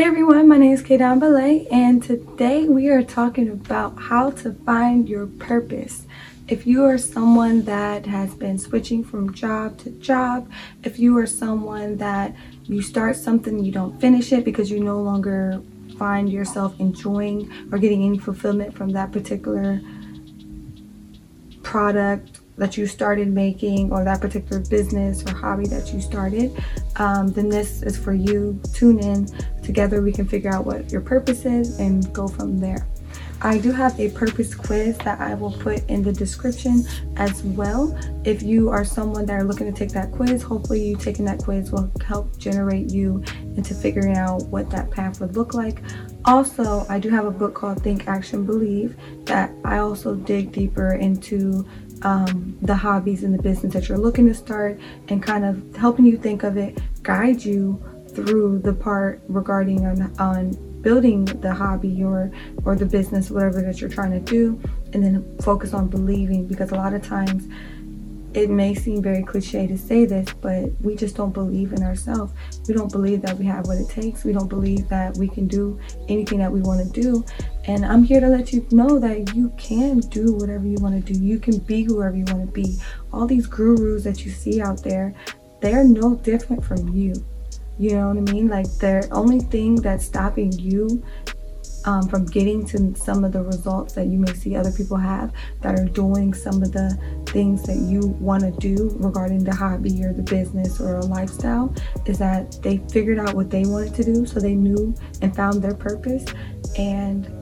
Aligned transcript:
Hey 0.00 0.06
everyone, 0.06 0.48
my 0.48 0.56
name 0.56 0.72
is 0.72 0.82
Kaydan 0.82 1.20
Belay, 1.20 1.66
and 1.70 2.02
today 2.02 2.66
we 2.66 2.88
are 2.88 3.02
talking 3.02 3.50
about 3.50 4.00
how 4.00 4.30
to 4.30 4.54
find 4.54 5.06
your 5.06 5.26
purpose. 5.26 6.06
If 6.48 6.66
you 6.66 6.86
are 6.86 6.96
someone 6.96 7.64
that 7.66 8.06
has 8.06 8.34
been 8.34 8.58
switching 8.58 9.04
from 9.04 9.34
job 9.34 9.76
to 9.80 9.90
job, 9.90 10.50
if 10.84 10.98
you 10.98 11.18
are 11.18 11.26
someone 11.26 11.98
that 11.98 12.34
you 12.64 12.80
start 12.80 13.16
something, 13.16 13.62
you 13.62 13.72
don't 13.72 14.00
finish 14.00 14.32
it 14.32 14.42
because 14.42 14.70
you 14.70 14.80
no 14.80 14.98
longer 15.02 15.60
find 15.98 16.32
yourself 16.32 16.80
enjoying 16.80 17.52
or 17.70 17.76
getting 17.76 18.02
any 18.02 18.16
fulfillment 18.16 18.74
from 18.74 18.92
that 18.92 19.12
particular 19.12 19.82
product 21.62 22.39
that 22.60 22.76
you 22.76 22.86
started 22.86 23.26
making 23.28 23.90
or 23.90 24.04
that 24.04 24.20
particular 24.20 24.62
business 24.68 25.24
or 25.26 25.34
hobby 25.34 25.66
that 25.66 25.92
you 25.92 26.00
started, 26.00 26.62
um, 26.96 27.32
then 27.32 27.48
this 27.48 27.82
is 27.82 27.98
for 27.98 28.12
you. 28.12 28.60
Tune 28.74 29.00
in. 29.00 29.26
Together 29.62 30.02
we 30.02 30.12
can 30.12 30.28
figure 30.28 30.52
out 30.52 30.66
what 30.66 30.92
your 30.92 31.00
purpose 31.00 31.46
is 31.46 31.80
and 31.80 32.12
go 32.12 32.28
from 32.28 32.60
there. 32.60 32.86
I 33.42 33.56
do 33.56 33.72
have 33.72 33.98
a 33.98 34.10
purpose 34.10 34.54
quiz 34.54 34.98
that 34.98 35.18
I 35.18 35.32
will 35.32 35.52
put 35.52 35.88
in 35.88 36.02
the 36.02 36.12
description 36.12 36.84
as 37.16 37.42
well. 37.42 37.98
If 38.22 38.42
you 38.42 38.68
are 38.68 38.84
someone 38.84 39.24
that 39.26 39.32
are 39.32 39.44
looking 39.44 39.72
to 39.72 39.72
take 39.72 39.92
that 39.92 40.12
quiz, 40.12 40.42
hopefully 40.42 40.86
you 40.88 40.96
taking 40.96 41.24
that 41.24 41.38
quiz 41.38 41.72
will 41.72 41.90
help 42.04 42.36
generate 42.36 42.90
you 42.90 43.24
into 43.56 43.72
figuring 43.72 44.18
out 44.18 44.44
what 44.48 44.68
that 44.70 44.90
path 44.90 45.22
would 45.22 45.36
look 45.36 45.54
like. 45.54 45.80
Also, 46.26 46.84
I 46.90 46.98
do 46.98 47.08
have 47.08 47.24
a 47.24 47.30
book 47.30 47.54
called 47.54 47.82
Think 47.82 48.06
Action 48.06 48.44
Believe 48.44 48.94
that 49.24 49.50
I 49.64 49.78
also 49.78 50.14
dig 50.14 50.52
deeper 50.52 50.92
into 50.92 51.66
um, 52.02 52.56
the 52.62 52.74
hobbies 52.74 53.24
and 53.24 53.34
the 53.34 53.42
business 53.42 53.72
that 53.74 53.88
you're 53.88 53.98
looking 53.98 54.26
to 54.26 54.34
start 54.34 54.78
and 55.08 55.22
kind 55.22 55.44
of 55.44 55.76
helping 55.76 56.04
you 56.04 56.16
think 56.16 56.42
of 56.42 56.56
it, 56.56 56.78
guide 57.02 57.44
you 57.44 57.82
through 58.08 58.58
the 58.60 58.72
part 58.72 59.22
regarding 59.28 59.86
on, 59.86 60.18
on 60.18 60.80
building 60.82 61.26
the 61.26 61.52
hobby 61.52 62.02
or 62.02 62.30
or 62.64 62.74
the 62.74 62.86
business 62.86 63.30
whatever 63.30 63.60
that 63.60 63.80
you're 63.80 63.90
trying 63.90 64.10
to 64.10 64.20
do 64.20 64.58
and 64.94 65.04
then 65.04 65.38
focus 65.42 65.74
on 65.74 65.86
believing 65.88 66.46
because 66.46 66.72
a 66.72 66.74
lot 66.74 66.94
of 66.94 67.02
times 67.02 67.46
it 68.32 68.48
may 68.48 68.74
seem 68.74 69.02
very 69.02 69.22
cliche 69.22 69.66
to 69.66 69.76
say 69.76 70.04
this, 70.04 70.32
but 70.40 70.70
we 70.80 70.94
just 70.94 71.16
don't 71.16 71.32
believe 71.32 71.72
in 71.72 71.82
ourselves. 71.82 72.32
We 72.68 72.74
don't 72.74 72.90
believe 72.90 73.22
that 73.22 73.36
we 73.36 73.44
have 73.46 73.66
what 73.66 73.78
it 73.78 73.88
takes. 73.88 74.24
We 74.24 74.32
don't 74.32 74.48
believe 74.48 74.88
that 74.88 75.16
we 75.16 75.28
can 75.28 75.48
do 75.48 75.80
anything 76.08 76.38
that 76.38 76.52
we 76.52 76.60
want 76.60 76.80
to 76.80 77.00
do. 77.00 77.24
And 77.70 77.86
I'm 77.86 78.02
here 78.02 78.18
to 78.18 78.26
let 78.26 78.52
you 78.52 78.66
know 78.72 78.98
that 78.98 79.32
you 79.36 79.50
can 79.56 80.00
do 80.00 80.34
whatever 80.34 80.66
you 80.66 80.78
want 80.80 81.06
to 81.06 81.12
do. 81.12 81.16
You 81.16 81.38
can 81.38 81.58
be 81.58 81.84
whoever 81.84 82.16
you 82.16 82.24
want 82.24 82.44
to 82.44 82.52
be. 82.52 82.76
All 83.12 83.28
these 83.28 83.46
gurus 83.46 84.02
that 84.02 84.24
you 84.24 84.32
see 84.32 84.60
out 84.60 84.82
there, 84.82 85.14
they're 85.60 85.84
no 85.84 86.16
different 86.16 86.64
from 86.64 86.88
you. 86.88 87.14
You 87.78 87.92
know 87.92 88.08
what 88.08 88.16
I 88.16 88.32
mean? 88.32 88.48
Like 88.48 88.66
the 88.78 89.08
only 89.12 89.38
thing 89.38 89.76
that's 89.76 90.04
stopping 90.04 90.50
you 90.50 91.00
um, 91.84 92.08
from 92.08 92.26
getting 92.26 92.66
to 92.66 92.92
some 92.96 93.22
of 93.22 93.30
the 93.30 93.42
results 93.44 93.92
that 93.94 94.08
you 94.08 94.18
may 94.18 94.34
see 94.34 94.56
other 94.56 94.72
people 94.72 94.96
have 94.96 95.32
that 95.60 95.78
are 95.78 95.84
doing 95.84 96.34
some 96.34 96.64
of 96.64 96.72
the 96.72 96.98
things 97.26 97.62
that 97.62 97.76
you 97.76 98.00
want 98.18 98.42
to 98.42 98.50
do 98.60 98.90
regarding 98.98 99.44
the 99.44 99.54
hobby 99.54 100.04
or 100.04 100.12
the 100.12 100.22
business 100.22 100.80
or 100.80 100.96
a 100.96 101.04
lifestyle 101.06 101.72
is 102.06 102.18
that 102.18 102.60
they 102.62 102.78
figured 102.90 103.20
out 103.20 103.34
what 103.34 103.48
they 103.48 103.64
wanted 103.64 103.94
to 103.94 104.02
do 104.02 104.26
so 104.26 104.40
they 104.40 104.56
knew 104.56 104.92
and 105.22 105.34
found 105.36 105.62
their 105.62 105.74
purpose 105.74 106.24
and 106.76 107.32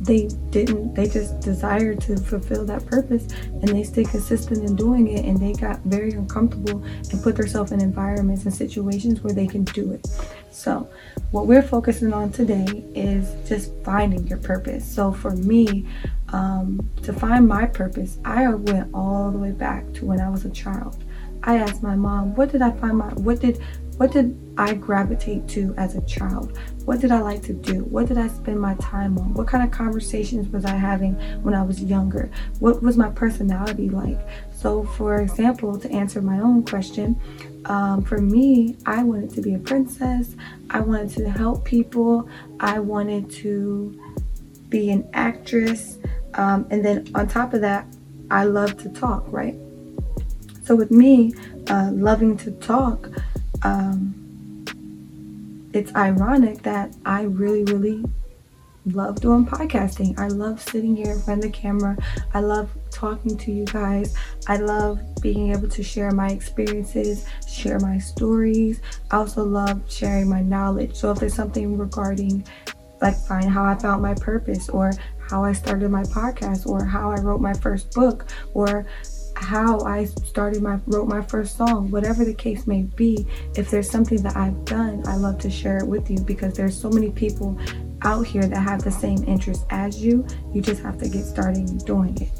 they 0.00 0.28
didn't 0.50 0.94
they 0.94 1.06
just 1.06 1.40
desired 1.40 2.00
to 2.00 2.16
fulfill 2.16 2.64
that 2.64 2.84
purpose 2.86 3.26
and 3.50 3.68
they 3.68 3.82
stayed 3.82 4.08
consistent 4.08 4.64
in 4.64 4.74
doing 4.74 5.08
it 5.08 5.24
and 5.24 5.38
they 5.38 5.52
got 5.52 5.78
very 5.80 6.12
uncomfortable 6.12 6.82
and 7.10 7.22
put 7.22 7.36
themselves 7.36 7.72
in 7.72 7.80
environments 7.80 8.44
and 8.44 8.54
situations 8.54 9.22
where 9.22 9.34
they 9.34 9.46
can 9.46 9.64
do 9.64 9.92
it. 9.92 10.06
So 10.50 10.88
what 11.30 11.46
we're 11.46 11.62
focusing 11.62 12.12
on 12.12 12.32
today 12.32 12.66
is 12.94 13.34
just 13.48 13.72
finding 13.84 14.26
your 14.26 14.38
purpose. 14.38 14.84
So 14.84 15.12
for 15.12 15.32
me 15.32 15.86
um, 16.32 16.88
to 17.02 17.12
find 17.12 17.46
my 17.46 17.66
purpose 17.66 18.18
i 18.24 18.48
went 18.48 18.88
all 18.94 19.30
the 19.30 19.38
way 19.38 19.52
back 19.52 19.90
to 19.94 20.04
when 20.04 20.20
i 20.20 20.28
was 20.28 20.44
a 20.44 20.50
child 20.50 21.02
i 21.44 21.56
asked 21.56 21.82
my 21.82 21.96
mom 21.96 22.34
what 22.34 22.50
did 22.50 22.62
i 22.62 22.70
find 22.72 22.98
my 22.98 23.08
what 23.14 23.40
did 23.40 23.60
what 24.00 24.12
did 24.12 24.54
I 24.56 24.72
gravitate 24.72 25.46
to 25.48 25.74
as 25.76 25.94
a 25.94 26.00
child? 26.06 26.58
What 26.86 27.02
did 27.02 27.12
I 27.12 27.20
like 27.20 27.42
to 27.42 27.52
do? 27.52 27.84
What 27.84 28.08
did 28.08 28.16
I 28.16 28.28
spend 28.28 28.58
my 28.58 28.72
time 28.76 29.18
on? 29.18 29.34
What 29.34 29.46
kind 29.46 29.62
of 29.62 29.70
conversations 29.70 30.48
was 30.48 30.64
I 30.64 30.70
having 30.70 31.16
when 31.42 31.52
I 31.52 31.62
was 31.62 31.82
younger? 31.82 32.30
What 32.60 32.82
was 32.82 32.96
my 32.96 33.10
personality 33.10 33.90
like? 33.90 34.18
So, 34.56 34.84
for 34.84 35.20
example, 35.20 35.78
to 35.78 35.90
answer 35.90 36.22
my 36.22 36.40
own 36.40 36.64
question, 36.64 37.20
um, 37.66 38.02
for 38.02 38.16
me, 38.16 38.78
I 38.86 39.02
wanted 39.02 39.34
to 39.34 39.42
be 39.42 39.52
a 39.52 39.58
princess. 39.58 40.34
I 40.70 40.80
wanted 40.80 41.10
to 41.18 41.28
help 41.28 41.66
people. 41.66 42.26
I 42.58 42.78
wanted 42.78 43.30
to 43.32 44.00
be 44.70 44.88
an 44.88 45.06
actress. 45.12 45.98
Um, 46.32 46.66
and 46.70 46.82
then 46.82 47.06
on 47.14 47.28
top 47.28 47.52
of 47.52 47.60
that, 47.60 47.86
I 48.30 48.44
love 48.44 48.78
to 48.78 48.88
talk, 48.88 49.24
right? 49.28 49.56
So, 50.70 50.76
with 50.76 50.92
me 50.92 51.34
uh, 51.68 51.90
loving 51.92 52.36
to 52.36 52.52
talk, 52.52 53.08
um, 53.64 54.64
it's 55.72 55.92
ironic 55.96 56.62
that 56.62 56.94
I 57.04 57.22
really, 57.22 57.64
really 57.64 58.04
love 58.86 59.20
doing 59.20 59.44
podcasting. 59.44 60.16
I 60.16 60.28
love 60.28 60.62
sitting 60.62 60.94
here 60.94 61.10
in 61.10 61.20
front 61.22 61.44
of 61.44 61.50
the 61.50 61.58
camera. 61.58 61.96
I 62.34 62.38
love 62.38 62.70
talking 62.92 63.36
to 63.38 63.50
you 63.50 63.64
guys. 63.64 64.14
I 64.46 64.58
love 64.58 65.00
being 65.20 65.50
able 65.50 65.68
to 65.70 65.82
share 65.82 66.12
my 66.12 66.28
experiences, 66.28 67.26
share 67.48 67.80
my 67.80 67.98
stories. 67.98 68.80
I 69.10 69.16
also 69.16 69.42
love 69.42 69.82
sharing 69.90 70.28
my 70.28 70.40
knowledge. 70.40 70.94
So 70.94 71.10
if 71.10 71.18
there's 71.18 71.34
something 71.34 71.78
regarding 71.78 72.46
like 73.02 73.16
find 73.16 73.50
how 73.50 73.64
I 73.64 73.74
found 73.74 74.02
my 74.02 74.14
purpose 74.14 74.68
or 74.68 74.92
how 75.28 75.44
I 75.44 75.52
started 75.52 75.90
my 75.90 76.02
podcast 76.02 76.66
or 76.66 76.84
how 76.84 77.10
I 77.10 77.20
wrote 77.20 77.40
my 77.40 77.54
first 77.54 77.92
book 77.92 78.26
or 78.54 78.86
how 79.40 79.80
I 79.80 80.04
started 80.04 80.62
my 80.62 80.78
wrote 80.86 81.08
my 81.08 81.22
first 81.22 81.56
song, 81.56 81.90
whatever 81.90 82.24
the 82.24 82.34
case 82.34 82.66
may 82.66 82.82
be, 82.82 83.26
if 83.56 83.70
there's 83.70 83.90
something 83.90 84.22
that 84.22 84.36
I've 84.36 84.64
done, 84.64 85.02
I 85.06 85.16
love 85.16 85.38
to 85.40 85.50
share 85.50 85.78
it 85.78 85.86
with 85.86 86.10
you 86.10 86.20
because 86.20 86.54
there's 86.54 86.78
so 86.78 86.90
many 86.90 87.10
people 87.10 87.58
out 88.02 88.26
here 88.26 88.46
that 88.46 88.60
have 88.60 88.82
the 88.82 88.90
same 88.90 89.24
interest 89.24 89.64
as 89.70 90.02
you. 90.02 90.26
You 90.52 90.62
just 90.62 90.82
have 90.82 90.98
to 90.98 91.08
get 91.08 91.24
started 91.24 91.84
doing 91.84 92.20
it. 92.20 92.30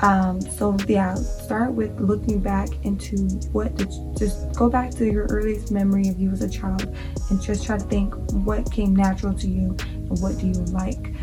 Um, 0.00 0.40
so 0.40 0.76
yeah, 0.88 1.14
start 1.14 1.72
with 1.72 1.98
looking 2.00 2.40
back 2.40 2.68
into 2.82 3.16
what 3.52 3.74
did 3.76 3.92
you, 3.92 4.14
just 4.18 4.52
go 4.54 4.68
back 4.68 4.90
to 4.92 5.06
your 5.06 5.26
earliest 5.26 5.70
memory 5.70 6.08
of 6.08 6.18
you 6.18 6.32
as 6.32 6.42
a 6.42 6.50
child 6.50 6.94
and 7.30 7.40
just 7.40 7.64
try 7.64 7.78
to 7.78 7.84
think 7.84 8.14
what 8.44 8.70
came 8.72 8.96
natural 8.96 9.32
to 9.34 9.46
you 9.46 9.76
and 9.80 10.20
what 10.20 10.36
do 10.38 10.48
you 10.48 10.60
like 10.72 11.14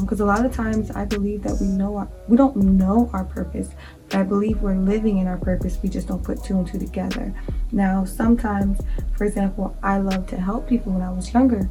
because 0.00 0.20
um, 0.22 0.28
a 0.28 0.32
lot 0.32 0.46
of 0.46 0.52
times 0.54 0.90
I 0.90 1.04
believe 1.04 1.42
that 1.42 1.60
we 1.60 1.66
know 1.66 1.96
our, 1.96 2.08
we 2.26 2.38
don't 2.38 2.56
know 2.56 3.10
our 3.12 3.24
purpose, 3.24 3.68
but 4.08 4.20
I 4.20 4.22
believe 4.22 4.62
we're 4.62 4.76
living 4.76 5.18
in 5.18 5.26
our 5.26 5.36
purpose. 5.36 5.78
We 5.82 5.90
just 5.90 6.08
don't 6.08 6.24
put 6.24 6.42
two 6.42 6.56
and 6.56 6.66
two 6.66 6.78
together. 6.78 7.34
Now, 7.70 8.04
sometimes, 8.04 8.80
for 9.16 9.24
example, 9.24 9.76
I 9.82 9.98
love 9.98 10.26
to 10.28 10.40
help 10.40 10.66
people 10.66 10.92
when 10.92 11.02
I 11.02 11.12
was 11.12 11.34
younger. 11.34 11.68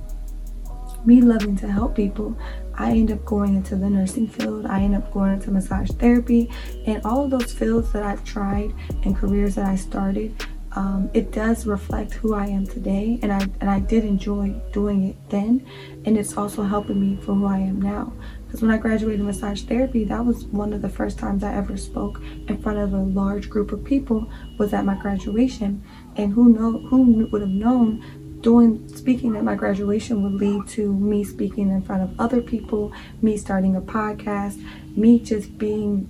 Me 1.05 1.21
loving 1.21 1.55
to 1.57 1.67
help 1.67 1.95
people, 1.95 2.37
I 2.75 2.91
end 2.91 3.11
up 3.11 3.25
going 3.25 3.55
into 3.55 3.75
the 3.75 3.89
nursing 3.89 4.27
field. 4.27 4.67
I 4.67 4.81
end 4.81 4.95
up 4.95 5.11
going 5.11 5.33
into 5.33 5.49
massage 5.49 5.89
therapy, 5.91 6.51
and 6.85 7.03
all 7.03 7.25
of 7.25 7.31
those 7.31 7.51
fields 7.51 7.91
that 7.93 8.03
I've 8.03 8.23
tried 8.23 8.73
and 9.03 9.15
careers 9.15 9.55
that 9.55 9.65
I 9.65 9.75
started 9.75 10.35
um, 10.75 11.09
it 11.13 11.31
does 11.31 11.65
reflect 11.65 12.13
who 12.13 12.33
I 12.33 12.47
am 12.47 12.65
today, 12.65 13.19
and 13.21 13.31
I 13.31 13.47
and 13.61 13.69
I 13.69 13.79
did 13.79 14.03
enjoy 14.03 14.55
doing 14.71 15.09
it 15.09 15.29
then, 15.29 15.65
and 16.05 16.17
it's 16.17 16.35
also 16.35 16.63
helping 16.63 16.99
me 16.99 17.17
for 17.23 17.33
who 17.33 17.45
I 17.45 17.59
am 17.59 17.81
now. 17.81 18.13
Because 18.45 18.61
when 18.61 18.71
I 18.71 18.77
graduated 18.77 19.25
massage 19.25 19.63
therapy, 19.63 20.03
that 20.05 20.25
was 20.25 20.45
one 20.45 20.73
of 20.73 20.81
the 20.81 20.89
first 20.89 21.19
times 21.19 21.43
I 21.43 21.53
ever 21.53 21.77
spoke 21.77 22.21
in 22.47 22.61
front 22.61 22.79
of 22.79 22.93
a 22.93 22.97
large 22.97 23.49
group 23.49 23.71
of 23.71 23.83
people 23.83 24.31
was 24.57 24.73
at 24.73 24.85
my 24.85 24.95
graduation, 24.95 25.83
and 26.15 26.33
who 26.33 26.49
know 26.49 26.79
who 26.87 27.27
would 27.31 27.41
have 27.41 27.49
known 27.49 28.03
doing 28.41 28.87
speaking 28.89 29.35
at 29.37 29.43
my 29.43 29.55
graduation 29.55 30.21
would 30.21 30.33
lead 30.33 30.67
to 30.67 30.93
me 30.93 31.23
speaking 31.23 31.69
in 31.69 31.81
front 31.81 32.03
of 32.03 32.19
other 32.19 32.41
people, 32.41 32.91
me 33.21 33.37
starting 33.37 33.75
a 33.75 33.81
podcast, 33.81 34.61
me 34.97 35.19
just 35.19 35.57
being 35.57 36.09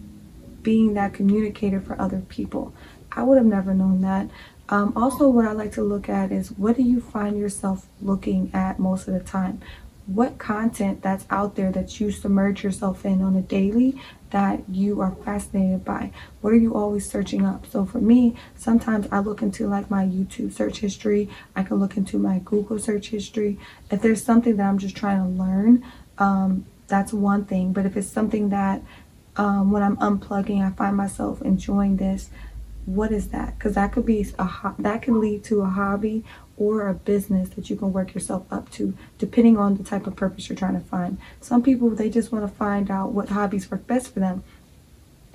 being 0.64 0.94
that 0.94 1.14
communicator 1.14 1.80
for 1.80 2.00
other 2.02 2.22
people. 2.30 2.74
I 3.16 3.24
would 3.24 3.38
have 3.38 3.46
never 3.46 3.74
known 3.74 4.02
that. 4.02 4.30
Um, 4.70 4.94
also, 4.96 5.30
what 5.30 5.46
I 5.46 5.52
like 5.52 5.74
to 5.74 5.84
look 5.84 6.10
at 6.10 6.32
is 6.32 6.52
what 6.52 6.78
do 6.78 6.84
you 6.84 7.02
find 7.02 7.38
yourself 7.38 7.88
looking 8.02 8.50
at 8.54 8.80
most 8.80 9.08
of 9.08 9.14
the 9.14 9.20
time? 9.20 9.62
What 10.06 10.38
content 10.38 11.02
that's 11.02 11.26
out 11.30 11.56
there 11.56 11.72
that 11.72 12.00
you 12.00 12.12
submerge 12.12 12.64
yourself 12.64 13.06
in 13.06 13.22
on 13.22 13.36
a 13.36 13.42
daily 13.42 14.02
that 14.32 14.68
you 14.70 15.00
are 15.00 15.16
fascinated 15.24 15.86
by? 15.86 16.12
What 16.42 16.52
are 16.52 16.58
you 16.58 16.74
always 16.74 17.10
searching 17.10 17.46
up? 17.46 17.66
So 17.70 17.86
for 17.86 18.00
me, 18.00 18.36
sometimes 18.56 19.08
I 19.12 19.20
look 19.20 19.42
into 19.42 19.68
like 19.68 19.90
my 19.90 20.04
YouTube 20.04 20.52
search 20.52 20.80
history. 20.80 21.30
I 21.56 21.64
can 21.64 21.78
look 21.78 21.96
into 21.96 22.18
my 22.18 22.40
Google 22.40 22.80
search 22.80 23.10
history. 23.10 23.60
If 23.92 24.02
there's 24.02 24.24
something 24.24 24.58
that 24.58 24.68
I'm 24.68 24.78
just 24.78 24.96
trying 24.96 25.20
to 25.20 25.44
learn, 25.44 25.86
um, 26.18 26.66
that's 26.88 27.14
one 27.14 27.46
thing. 27.46 27.74
But 27.74 27.86
if 27.86 27.96
it's 27.96 28.10
something 28.10 28.50
that 28.50 28.82
um, 29.36 29.72
when 29.72 29.84
I'm 29.84 29.98
unplugging, 29.98 30.66
I 30.66 30.76
find 30.76 30.96
myself 30.98 31.42
enjoying 31.42 31.98
this 31.98 32.30
what 32.86 33.12
is 33.12 33.30
that 33.30 33.58
because 33.58 33.76
that 33.76 33.92
could 33.92 34.06
be 34.06 34.26
a 34.38 34.74
that 34.80 35.02
can 35.02 35.20
lead 35.20 35.44
to 35.44 35.62
a 35.62 35.66
hobby 35.66 36.24
or 36.58 36.88
a 36.88 36.94
business 36.94 37.50
that 37.50 37.70
you 37.70 37.76
can 37.76 37.92
work 37.92 38.14
yourself 38.14 38.46
up 38.52 38.70
to, 38.72 38.94
depending 39.18 39.58
on 39.58 39.76
the 39.76 39.84
type 39.84 40.06
of 40.06 40.16
purpose 40.16 40.50
you're 40.50 40.56
trying 40.56 40.80
to 40.80 40.88
find. 40.88 41.18
Some 41.42 41.64
people, 41.64 41.90
they 41.90 42.10
just 42.10 42.32
want 42.32 42.48
to 42.48 42.56
find 42.56 42.92
out 42.92 43.12
what 43.12 43.30
hobbies 43.30 43.70
work 43.70 43.88
best 43.88 44.14
for 44.14 44.20
them. 44.20 44.44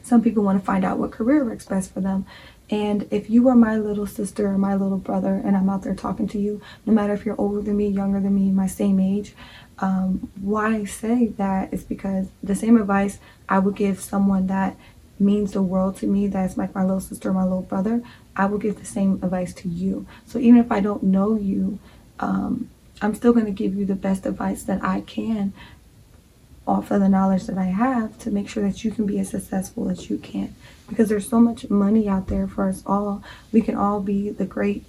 Some 0.02 0.22
people 0.22 0.44
want 0.44 0.60
to 0.60 0.64
find 0.64 0.84
out 0.84 0.98
what 0.98 1.10
career 1.10 1.44
works 1.44 1.66
best 1.66 1.92
for 1.92 2.00
them. 2.00 2.24
And 2.70 3.08
if 3.10 3.30
you 3.30 3.48
are 3.48 3.54
my 3.54 3.76
little 3.76 4.06
sister 4.06 4.46
or 4.46 4.58
my 4.58 4.74
little 4.74 4.98
brother, 4.98 5.34
and 5.34 5.56
I'm 5.56 5.68
out 5.68 5.82
there 5.82 5.94
talking 5.94 6.28
to 6.28 6.38
you, 6.38 6.60
no 6.86 6.92
matter 6.92 7.14
if 7.14 7.24
you're 7.24 7.40
older 7.40 7.62
than 7.62 7.76
me, 7.76 7.88
younger 7.88 8.20
than 8.20 8.34
me, 8.34 8.50
my 8.50 8.66
same 8.66 9.00
age, 9.00 9.34
um, 9.80 10.30
why 10.40 10.76
I 10.76 10.84
say 10.84 11.28
that 11.38 11.72
is 11.72 11.82
because 11.82 12.28
the 12.42 12.54
same 12.54 12.76
advice 12.76 13.18
I 13.48 13.58
would 13.58 13.74
give 13.74 14.00
someone 14.00 14.46
that 14.48 14.76
means 15.20 15.52
the 15.52 15.62
world 15.62 15.96
to 15.98 16.06
me, 16.06 16.26
that's 16.26 16.56
like 16.56 16.74
my 16.74 16.82
little 16.82 17.00
sister, 17.00 17.32
my 17.32 17.42
little 17.42 17.62
brother, 17.62 18.02
I 18.36 18.46
will 18.46 18.58
give 18.58 18.78
the 18.78 18.84
same 18.84 19.14
advice 19.22 19.52
to 19.54 19.68
you. 19.68 20.06
So 20.26 20.38
even 20.38 20.60
if 20.60 20.70
I 20.70 20.80
don't 20.80 21.02
know 21.02 21.36
you, 21.36 21.78
um, 22.20 22.70
I'm 23.00 23.14
still 23.14 23.32
going 23.32 23.46
to 23.46 23.52
give 23.52 23.74
you 23.74 23.84
the 23.84 23.94
best 23.94 24.26
advice 24.26 24.62
that 24.64 24.82
I 24.82 25.02
can 25.02 25.52
off 26.66 26.90
of 26.90 27.00
the 27.00 27.08
knowledge 27.08 27.46
that 27.46 27.56
I 27.56 27.64
have 27.64 28.18
to 28.18 28.30
make 28.30 28.48
sure 28.48 28.62
that 28.62 28.84
you 28.84 28.90
can 28.90 29.06
be 29.06 29.18
as 29.18 29.30
successful 29.30 29.88
as 29.88 30.10
you 30.10 30.18
can. 30.18 30.54
Because 30.88 31.08
there's 31.08 31.28
so 31.28 31.40
much 31.40 31.70
money 31.70 32.08
out 32.08 32.28
there 32.28 32.46
for 32.46 32.68
us 32.68 32.82
all. 32.86 33.22
We 33.52 33.62
can 33.62 33.74
all 33.74 34.00
be 34.00 34.30
the 34.30 34.44
great 34.44 34.84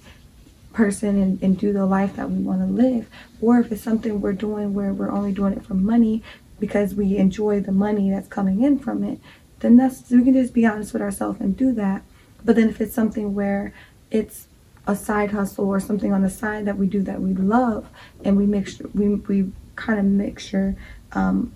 person 0.74 1.20
and, 1.20 1.42
and 1.42 1.58
do 1.58 1.72
the 1.72 1.86
life 1.86 2.16
that 2.16 2.30
we 2.30 2.42
want 2.42 2.60
to 2.60 2.66
live. 2.66 3.08
Or 3.40 3.58
if 3.58 3.72
it's 3.72 3.82
something 3.82 4.20
we're 4.20 4.34
doing 4.34 4.74
where 4.74 4.92
we're 4.92 5.10
only 5.10 5.32
doing 5.32 5.54
it 5.54 5.64
for 5.64 5.74
money 5.74 6.22
because 6.60 6.94
we 6.94 7.16
enjoy 7.16 7.60
the 7.60 7.72
money 7.72 8.10
that's 8.10 8.28
coming 8.28 8.62
in 8.62 8.78
from 8.78 9.02
it, 9.02 9.18
then 9.60 9.76
that's 9.76 10.10
we 10.10 10.24
can 10.24 10.34
just 10.34 10.52
be 10.52 10.66
honest 10.66 10.92
with 10.92 11.02
ourselves 11.02 11.40
and 11.40 11.56
do 11.56 11.72
that. 11.74 12.02
But 12.44 12.56
then 12.56 12.68
if 12.68 12.80
it's 12.80 12.94
something 12.94 13.34
where 13.34 13.72
it's 14.10 14.48
a 14.86 14.96
side 14.96 15.30
hustle 15.30 15.68
or 15.68 15.80
something 15.80 16.12
on 16.12 16.22
the 16.22 16.30
side 16.30 16.64
that 16.66 16.76
we 16.76 16.86
do 16.86 17.02
that 17.02 17.20
we 17.20 17.32
love 17.34 17.88
and 18.24 18.36
we 18.36 18.46
mix 18.46 18.80
we 18.94 19.14
we 19.14 19.52
kind 19.76 19.98
of 19.98 20.04
mixture 20.04 20.76
um, 21.12 21.54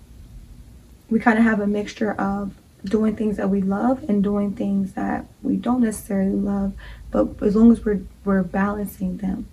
we 1.09 1.19
kind 1.19 1.37
of 1.37 1.43
have 1.43 1.59
a 1.59 1.67
mixture 1.67 2.13
of 2.13 2.53
doing 2.83 3.15
things 3.15 3.37
that 3.37 3.49
we 3.49 3.61
love 3.61 4.07
and 4.07 4.23
doing 4.23 4.53
things 4.53 4.93
that 4.93 5.25
we 5.41 5.55
don't 5.55 5.81
necessarily 5.81 6.31
love 6.31 6.73
but 7.11 7.27
as 7.41 7.55
long 7.55 7.71
as 7.71 7.83
we're 7.83 8.01
we're 8.23 8.43
balancing 8.43 9.17
them 9.17 9.47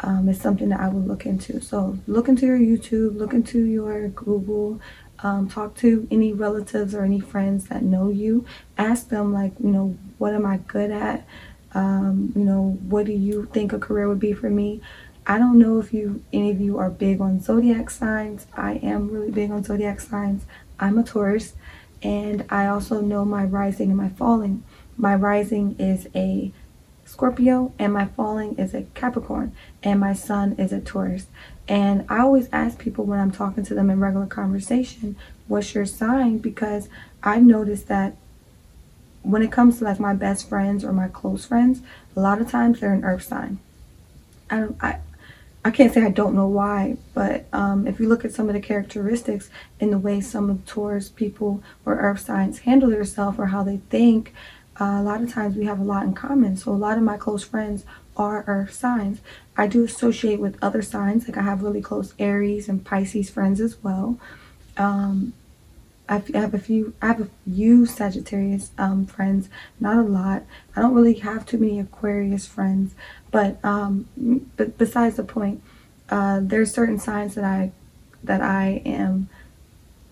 um, 0.00 0.28
it's 0.28 0.40
something 0.40 0.68
that 0.68 0.80
I 0.80 0.88
would 0.88 1.08
look 1.08 1.24
into 1.24 1.60
so 1.60 1.98
look 2.06 2.28
into 2.28 2.46
your 2.46 2.58
YouTube 2.58 3.16
look 3.16 3.32
into 3.32 3.64
your 3.64 4.08
Google 4.08 4.80
um, 5.20 5.48
talk 5.48 5.74
to 5.76 6.06
any 6.10 6.32
relatives 6.32 6.94
or 6.94 7.04
any 7.04 7.20
friends 7.20 7.68
that 7.68 7.82
know 7.82 8.10
you. 8.10 8.44
Ask 8.76 9.08
them 9.08 9.32
like 9.32 9.52
you 9.62 9.70
know 9.70 9.96
what 10.18 10.34
am 10.34 10.46
I 10.46 10.58
good 10.58 10.90
at? 10.90 11.26
Um, 11.72 12.32
you 12.34 12.44
know 12.44 12.78
what 12.88 13.06
do 13.06 13.12
you 13.12 13.48
think 13.52 13.72
a 13.72 13.78
career 13.78 14.08
would 14.08 14.20
be 14.20 14.32
for 14.32 14.50
me? 14.50 14.80
I 15.26 15.38
don't 15.38 15.58
know 15.58 15.80
if 15.80 15.92
you 15.92 16.22
any 16.32 16.50
of 16.50 16.60
you 16.60 16.78
are 16.78 16.90
big 16.90 17.20
on 17.20 17.40
zodiac 17.40 17.90
signs. 17.90 18.46
I 18.56 18.74
am 18.74 19.10
really 19.10 19.30
big 19.30 19.50
on 19.50 19.64
zodiac 19.64 20.00
signs. 20.00 20.44
I'm 20.78 20.98
a 20.98 21.02
Taurus 21.02 21.54
and 22.02 22.44
I 22.50 22.66
also 22.66 23.00
know 23.00 23.24
my 23.24 23.44
rising 23.44 23.88
and 23.88 23.98
my 23.98 24.10
falling. 24.10 24.62
My 24.96 25.14
rising 25.14 25.76
is 25.78 26.08
a 26.14 26.52
Scorpio 27.04 27.72
and 27.78 27.92
my 27.92 28.06
falling 28.06 28.56
is 28.56 28.74
a 28.74 28.82
Capricorn 28.94 29.54
and 29.82 30.00
my 30.00 30.12
sun 30.12 30.54
is 30.58 30.72
a 30.72 30.80
Taurus 30.80 31.26
and 31.68 32.04
I 32.08 32.20
always 32.20 32.48
ask 32.52 32.78
people 32.78 33.04
when 33.04 33.18
I'm 33.18 33.32
talking 33.32 33.64
to 33.64 33.74
them 33.74 33.90
in 33.90 34.00
regular 34.00 34.26
conversation, 34.26 35.16
what's 35.48 35.74
your 35.74 35.86
sign? 35.86 36.38
Because 36.38 36.88
I've 37.22 37.42
noticed 37.42 37.88
that 37.88 38.16
when 39.22 39.42
it 39.42 39.50
comes 39.50 39.78
to 39.78 39.84
like 39.84 39.98
my 39.98 40.14
best 40.14 40.48
friends 40.48 40.84
or 40.84 40.92
my 40.92 41.08
close 41.08 41.44
friends, 41.44 41.82
a 42.14 42.20
lot 42.20 42.40
of 42.40 42.48
times 42.48 42.80
they're 42.80 42.92
an 42.92 43.04
earth 43.04 43.24
sign. 43.24 43.58
I 44.48 44.60
don't, 44.60 44.76
I, 44.80 45.00
I 45.64 45.72
can't 45.72 45.92
say 45.92 46.04
I 46.04 46.10
don't 46.10 46.36
know 46.36 46.46
why, 46.46 46.96
but 47.12 47.46
um, 47.52 47.88
if 47.88 47.98
you 47.98 48.08
look 48.08 48.24
at 48.24 48.32
some 48.32 48.48
of 48.48 48.54
the 48.54 48.60
characteristics 48.60 49.50
in 49.80 49.90
the 49.90 49.98
way 49.98 50.20
some 50.20 50.48
of 50.48 50.64
Taurus 50.64 51.08
people 51.08 51.60
or 51.84 51.98
earth 51.98 52.20
signs 52.20 52.60
handle 52.60 52.90
themselves 52.90 53.40
or 53.40 53.46
how 53.46 53.64
they 53.64 53.78
think, 53.90 54.32
uh, 54.80 54.98
a 55.00 55.02
lot 55.02 55.22
of 55.22 55.32
times 55.32 55.56
we 55.56 55.64
have 55.64 55.80
a 55.80 55.84
lot 55.84 56.04
in 56.04 56.14
common. 56.14 56.56
So 56.56 56.70
a 56.70 56.74
lot 56.74 56.96
of 56.96 57.02
my 57.02 57.16
close 57.16 57.42
friends 57.42 57.84
are 58.16 58.44
earth 58.46 58.72
signs. 58.72 59.20
I 59.56 59.66
do 59.66 59.84
associate 59.84 60.40
with 60.40 60.58
other 60.62 60.82
signs, 60.82 61.26
like 61.26 61.36
I 61.36 61.42
have 61.42 61.62
really 61.62 61.82
close 61.82 62.14
Aries 62.18 62.68
and 62.68 62.84
Pisces 62.84 63.30
friends 63.30 63.60
as 63.60 63.82
well. 63.82 64.18
Um, 64.76 65.32
I 66.08 66.22
have 66.34 66.54
a 66.54 66.58
few, 66.58 66.94
I 67.02 67.08
have 67.08 67.20
a 67.20 67.28
few 67.44 67.84
Sagittarius 67.84 68.70
um, 68.78 69.06
friends, 69.06 69.48
not 69.80 69.96
a 69.96 70.02
lot. 70.02 70.44
I 70.76 70.80
don't 70.80 70.94
really 70.94 71.14
have 71.14 71.46
too 71.46 71.58
many 71.58 71.80
Aquarius 71.80 72.46
friends, 72.46 72.94
but 73.30 73.58
um, 73.64 74.08
but 74.56 74.78
besides 74.78 75.16
the 75.16 75.24
point, 75.24 75.62
uh, 76.08 76.40
there's 76.42 76.72
certain 76.72 76.98
signs 76.98 77.34
that 77.34 77.44
I 77.44 77.72
that 78.22 78.40
I 78.40 78.82
am 78.84 79.28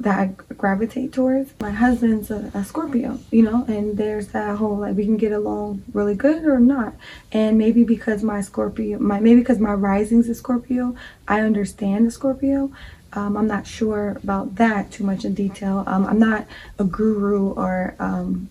that 0.00 0.19
I 0.19 0.26
gravitate 0.55 1.12
towards. 1.12 1.52
My 1.61 1.70
husband's 1.70 2.31
a, 2.31 2.50
a, 2.52 2.64
Scorpio, 2.64 3.20
you 3.31 3.43
know, 3.43 3.64
and 3.69 3.96
there's 3.96 4.29
that 4.29 4.56
whole 4.56 4.79
like 4.79 4.96
we 4.96 5.05
can 5.05 5.17
get 5.17 5.32
along 5.32 5.82
really 5.93 6.14
good 6.14 6.44
or 6.44 6.58
not. 6.58 6.94
And 7.32 7.56
maybe 7.56 7.85
because 7.85 8.23
my 8.23 8.41
Scorpio, 8.41 8.99
my 8.99 9.20
maybe 9.20 9.41
because 9.41 9.61
my 9.61 9.73
rising's 9.73 10.29
a 10.29 10.35
Scorpio, 10.35 10.96
I 11.29 11.41
understand 11.41 12.06
the 12.06 12.11
Scorpio. 12.11 12.73
Um, 13.12 13.37
I'm 13.37 13.46
not 13.46 13.67
sure 13.67 14.19
about 14.23 14.56
that 14.56 14.91
too 14.91 15.05
much 15.05 15.25
in 15.25 15.35
detail. 15.35 15.85
Um, 15.87 16.05
I'm 16.06 16.19
not 16.19 16.47
a 16.79 16.85
guru 16.85 17.52
or 17.52 17.94
um, 18.00 18.50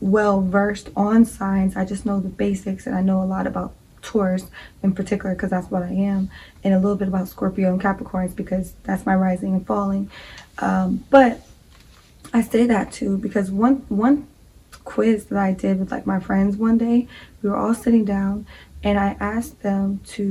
well 0.00 0.42
versed 0.42 0.90
on 0.96 1.24
signs. 1.24 1.76
I 1.76 1.84
just 1.84 2.04
know 2.04 2.18
the 2.18 2.28
basics 2.28 2.86
and 2.86 2.96
I 2.96 3.02
know 3.02 3.22
a 3.22 3.24
lot 3.24 3.46
about 3.46 3.72
Taurus 4.06 4.46
in 4.82 4.92
particular 4.92 5.34
because 5.34 5.50
that's 5.50 5.70
what 5.70 5.82
I 5.82 5.90
am, 5.90 6.30
and 6.62 6.72
a 6.72 6.78
little 6.78 6.96
bit 6.96 7.08
about 7.08 7.28
Scorpio 7.28 7.72
and 7.72 7.82
Capricorns 7.82 8.34
because 8.34 8.74
that's 8.84 9.04
my 9.04 9.14
rising 9.14 9.54
and 9.54 9.66
falling. 9.66 10.10
Um, 10.58 11.04
but 11.10 11.46
I 12.32 12.40
say 12.40 12.66
that 12.66 12.92
too 12.92 13.18
because 13.18 13.50
one 13.50 13.84
one 13.88 14.28
quiz 14.84 15.26
that 15.26 15.38
I 15.38 15.52
did 15.52 15.80
with 15.80 15.90
like 15.90 16.06
my 16.06 16.20
friends 16.20 16.56
one 16.56 16.78
day, 16.78 17.08
we 17.42 17.50
were 17.50 17.56
all 17.56 17.74
sitting 17.74 18.04
down, 18.04 18.46
and 18.82 18.98
I 18.98 19.16
asked 19.18 19.62
them 19.62 20.00
to, 20.06 20.22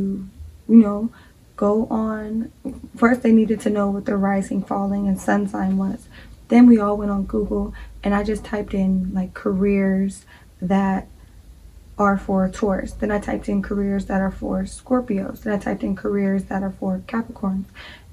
you 0.68 0.76
know, 0.76 1.12
go 1.58 1.86
on. 1.88 2.52
First, 2.96 3.22
they 3.22 3.34
needed 3.34 3.60
to 3.62 3.70
know 3.70 3.90
what 3.90 4.06
their 4.06 4.18
rising, 4.18 4.64
falling, 4.64 5.08
and 5.08 5.20
sun 5.20 5.48
sign 5.48 5.78
was. 5.78 6.08
Then 6.48 6.66
we 6.66 6.80
all 6.80 6.96
went 6.98 7.12
on 7.12 7.26
Google, 7.26 7.74
and 8.04 8.16
I 8.16 8.24
just 8.24 8.46
typed 8.46 8.74
in 8.74 9.14
like 9.14 9.34
careers 9.34 10.26
that 10.62 11.08
are 11.98 12.18
for 12.18 12.50
Taurus. 12.50 12.92
Then 12.92 13.12
I 13.12 13.20
typed 13.20 13.48
in 13.48 13.62
careers 13.62 14.06
that 14.06 14.22
are 14.22 14.32
for 14.32 14.64
Scorpios. 14.64 15.44
Then 15.44 15.54
I 15.54 15.58
typed 15.58 15.84
in 15.84 15.96
careers 15.96 16.46
that 16.46 16.64
are 16.64 16.72
for 16.72 17.02
Capricorns. 17.08 17.66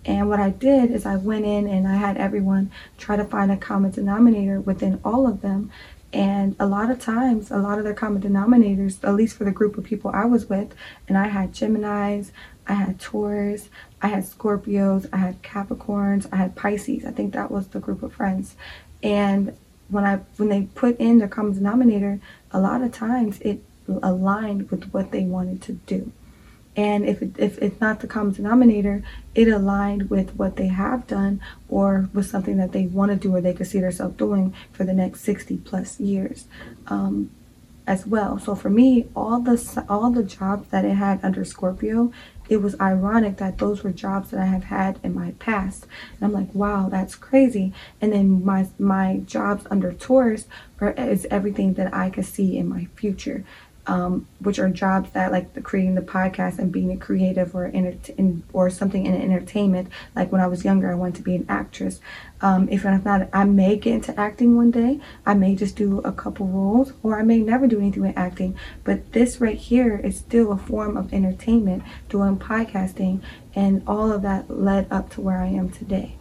And 0.05 0.29
what 0.29 0.41
I 0.41 0.51
did 0.51 0.91
is 0.91 1.07
I 1.07 1.17
went 1.17 1.45
in 1.45 1.69
and 1.69 1.87
I 1.87 1.95
had 1.95 2.17
everyone 2.17 2.71
try 2.99 3.17
to 3.17 3.25
find 3.25 3.51
a 3.53 3.57
common 3.57 3.91
denominator 3.91 4.61
within 4.61 5.01
all 5.05 5.27
of 5.27 5.43
them. 5.43 5.71
And 6.13 6.57
a 6.61 6.67
lot 6.67 6.91
of 6.91 7.01
times, 7.01 7.51
a 7.51 7.57
lot 7.57 7.79
of 7.79 7.85
their 7.85 7.95
common 7.95 8.21
denominators, 8.21 9.03
at 9.03 9.15
least 9.15 9.37
for 9.37 9.45
the 9.45 9.51
group 9.51 9.79
of 9.79 9.85
people 9.85 10.11
I 10.13 10.27
was 10.27 10.47
with, 10.47 10.75
and 11.09 11.17
I 11.17 11.29
had 11.29 11.53
Geminis, 11.53 12.33
I 12.67 12.75
had 12.75 13.01
Taurus, 13.01 13.71
I 14.03 14.09
had 14.09 14.25
Scorpios, 14.25 15.09
I 15.13 15.17
had 15.17 15.43
Capricorns, 15.43 16.29
I 16.31 16.37
had 16.37 16.55
Pisces. 16.55 17.07
I 17.07 17.13
think 17.13 17.33
that 17.33 17.51
was 17.51 17.69
the 17.69 17.81
group 17.81 18.03
of 18.03 18.13
friends. 18.13 18.57
And 19.03 19.57
when 19.89 20.05
I 20.05 20.17
when 20.37 20.49
they 20.49 20.63
put 20.75 20.99
in 20.99 21.19
their 21.19 21.29
common 21.29 21.55
denominator, 21.55 22.21
a 22.51 22.61
lot 22.61 22.83
of 22.83 22.93
times 22.93 23.41
it 23.41 23.63
aligned 24.03 24.71
with 24.71 24.91
what 24.93 25.11
they 25.11 25.25
wanted 25.25 25.63
to 25.63 25.73
do. 25.73 26.13
And 26.75 27.05
if, 27.05 27.23
if 27.39 27.59
it's 27.59 27.81
not 27.81 28.01
the 28.01 28.07
common 28.07 28.33
denominator, 28.33 29.03
it 29.35 29.49
aligned 29.49 30.09
with 30.09 30.35
what 30.37 30.57
they 30.57 30.69
have 30.69 31.07
done 31.07 31.41
or 31.69 32.09
with 32.15 32.27
something 32.27 32.57
that 32.57 32.73
they 32.73 32.87
want 32.87 33.11
to 33.11 33.17
do 33.17 33.35
or 33.35 33.41
they 33.41 33.53
could 33.53 33.67
see 33.67 33.81
themselves 33.81 34.17
doing 34.17 34.55
for 34.73 34.85
the 34.85 34.95
next 34.95 35.21
60 35.21 35.59
plus 35.59 36.01
years 36.01 36.47
um, 36.87 37.31
as 37.87 38.07
well. 38.07 38.39
So 38.39 38.55
for 38.55 38.71
me, 38.71 39.07
all 39.15 39.41
the, 39.41 39.85
all 39.89 40.11
the 40.11 40.23
jobs 40.23 40.71
that 40.71 40.87
it 40.87 40.95
had 40.95 41.23
under 41.23 41.45
Scorpio, 41.45 42.11
it 42.49 42.63
was 42.63 42.79
ironic 42.81 43.37
that 43.37 43.59
those 43.59 43.83
were 43.83 43.93
jobs 43.93 44.31
that 44.31 44.41
I 44.41 44.47
have 44.47 44.65
had 44.65 44.99
in 45.03 45.15
my 45.15 45.33
past. 45.33 45.87
And 46.15 46.25
I'm 46.25 46.33
like, 46.33 46.55
wow, 46.55 46.89
that's 46.89 47.15
crazy. 47.15 47.73
And 48.01 48.13
then 48.13 48.45
my 48.45 48.69
my 48.79 49.23
jobs 49.25 49.67
under 49.71 49.93
Taurus 49.93 50.47
are, 50.81 50.91
is 50.93 51.27
everything 51.31 51.75
that 51.75 51.95
I 51.95 52.11
could 52.11 52.27
see 52.27 52.59
in 52.59 52.69
my 52.69 52.87
future 52.97 53.45
um, 53.87 54.27
which 54.39 54.59
are 54.59 54.69
jobs 54.69 55.11
that 55.11 55.33
like 55.33 55.55
the 55.55 55.61
creating 55.61 55.97
the 55.97 56.03
podcast 56.03 56.59
and 56.59 56.71
being 56.71 56.93
a 56.93 56.97
creative 56.97 57.55
or 57.55 57.67
in, 57.67 58.43
or 58.53 58.71
something 58.71 59.07
in 59.07 59.15
entertainment. 59.15 59.89
Like 60.15 60.31
when 60.31 60.41
I 60.41 60.47
was 60.47 60.65
younger, 60.65 60.91
I 60.91 60.95
wanted 60.95 61.17
to 61.17 61.23
be 61.23 61.35
an 61.35 61.47
actress. 61.49 62.01
Um, 62.41 62.69
if 62.69 62.85
not, 62.85 63.29
I 63.33 63.45
may 63.45 63.77
get 63.77 63.95
into 63.95 64.19
acting 64.19 64.57
one 64.57 64.71
day. 64.71 65.01
I 65.27 65.35
may 65.35 65.55
just 65.55 65.77
do 65.77 65.99
a 66.01 66.13
couple 66.13 66.47
roles, 66.47 66.93
or 67.03 67.19
I 67.19 67.23
may 67.23 67.39
never 67.39 67.67
do 67.67 67.79
anything 67.79 68.03
with 68.03 68.19
acting. 68.19 68.57
But 68.85 69.13
this 69.13 69.41
right 69.41 69.59
here 69.59 69.97
is 69.97 70.19
still 70.19 70.53
a 70.53 70.59
form 70.59 70.97
of 70.97 71.13
entertainment, 71.13 71.83
doing 72.09 72.39
podcasting, 72.39 73.21
and 73.55 73.83
all 73.87 74.13
of 74.13 74.23
that 74.23 74.51
led 74.51 74.87
up 74.91 75.11
to 75.11 75.21
where 75.21 75.39
I 75.39 75.49
am 75.49 75.71
today. 75.71 76.17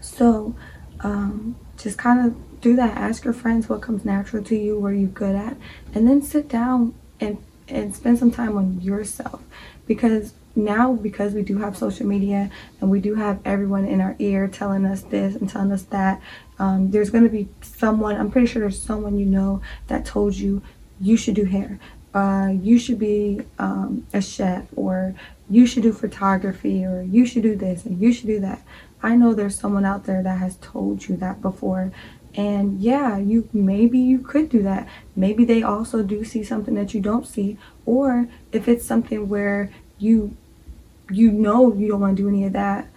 So, 0.00 0.54
um, 1.00 1.56
just 1.76 1.98
kind 1.98 2.26
of 2.26 2.60
do 2.60 2.76
that. 2.76 2.96
Ask 2.96 3.24
your 3.24 3.34
friends 3.34 3.68
what 3.68 3.82
comes 3.82 4.04
natural 4.04 4.42
to 4.44 4.56
you, 4.56 4.78
what 4.78 4.92
are 4.92 4.96
you 4.96 5.06
good 5.06 5.34
at, 5.34 5.56
and 5.94 6.08
then 6.08 6.22
sit 6.22 6.48
down 6.48 6.94
and 7.20 7.38
and 7.68 7.94
spend 7.94 8.18
some 8.18 8.30
time 8.30 8.56
on 8.56 8.80
yourself. 8.80 9.42
Because 9.86 10.34
now 10.54 10.94
because 10.94 11.34
we 11.34 11.42
do 11.42 11.58
have 11.58 11.76
social 11.76 12.06
media 12.06 12.50
and 12.80 12.90
we 12.90 13.00
do 13.00 13.14
have 13.14 13.38
everyone 13.44 13.84
in 13.84 14.00
our 14.00 14.16
ear 14.18 14.48
telling 14.48 14.86
us 14.86 15.02
this 15.02 15.36
and 15.36 15.50
telling 15.50 15.70
us 15.70 15.82
that 15.82 16.20
um, 16.58 16.90
there's 16.90 17.10
going 17.10 17.22
to 17.22 17.28
be 17.28 17.46
someone 17.60 18.16
i'm 18.16 18.30
pretty 18.30 18.46
sure 18.46 18.60
there's 18.60 18.80
someone 18.80 19.18
you 19.18 19.26
know 19.26 19.60
that 19.88 20.06
told 20.06 20.34
you 20.34 20.62
you 21.00 21.16
should 21.16 21.34
do 21.34 21.44
hair. 21.44 21.78
Uh, 22.14 22.50
you 22.62 22.78
should 22.78 22.98
be 22.98 23.42
um, 23.58 24.06
a 24.14 24.22
chef 24.22 24.64
or 24.74 25.14
you 25.50 25.66
should 25.66 25.82
do 25.82 25.92
photography 25.92 26.84
or 26.84 27.02
you 27.02 27.26
should 27.26 27.42
do 27.42 27.54
this 27.54 27.84
and 27.84 28.00
you 28.00 28.12
should 28.12 28.26
do 28.26 28.40
that 28.40 28.62
i 29.02 29.14
know 29.14 29.34
there's 29.34 29.58
someone 29.58 29.84
out 29.84 30.04
there 30.04 30.22
that 30.22 30.38
has 30.38 30.56
told 30.56 31.08
you 31.08 31.16
that 31.16 31.40
before. 31.42 31.92
And 32.34 32.80
yeah 32.82 33.16
you 33.16 33.48
maybe 33.52 33.98
you 33.98 34.18
could 34.18 34.50
do 34.50 34.62
that. 34.62 34.86
Maybe 35.14 35.44
they 35.44 35.62
also 35.62 36.02
do 36.02 36.22
see 36.24 36.44
something 36.44 36.74
that 36.74 36.92
you 36.92 37.00
don't 37.00 37.26
see. 37.26 37.56
Or 37.86 38.28
if 38.52 38.68
it's 38.68 38.84
something 38.84 39.28
where 39.28 39.70
you 39.98 40.36
you 41.10 41.30
know 41.30 41.72
you 41.74 41.88
don't 41.88 42.00
want 42.00 42.16
to 42.16 42.22
do 42.22 42.28
any 42.28 42.44
of 42.44 42.52
that 42.52 42.88